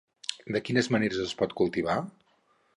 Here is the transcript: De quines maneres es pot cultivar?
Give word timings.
De 0.55 0.61
quines 0.69 0.89
maneres 0.95 1.21
es 1.27 1.37
pot 1.43 1.55
cultivar? 1.63 2.01